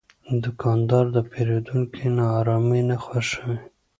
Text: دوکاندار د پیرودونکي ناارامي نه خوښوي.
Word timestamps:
دوکاندار 0.43 1.05
د 1.15 1.17
پیرودونکي 1.31 2.05
ناارامي 2.19 2.81
نه 2.89 2.97
خوښوي. 3.03 3.57